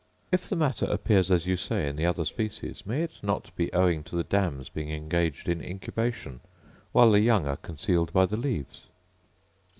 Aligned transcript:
If 0.31 0.49
the 0.49 0.55
matter 0.55 0.87
appears 0.87 1.29
as 1.29 1.45
you 1.45 1.55
say 1.55 1.87
in 1.87 1.95
the 1.95 2.07
other 2.07 2.25
species, 2.25 2.87
may 2.87 3.03
it 3.03 3.19
not 3.21 3.55
be 3.55 3.71
owing 3.71 4.01
to 4.05 4.15
the 4.15 4.23
dams 4.23 4.67
being 4.67 4.89
engaged 4.89 5.47
in 5.47 5.61
incubation, 5.63 6.39
while 6.91 7.11
the 7.11 7.19
young 7.19 7.45
are 7.45 7.57
concealed 7.57 8.11
by 8.11 8.25
the 8.25 8.35
leaves 8.37 8.87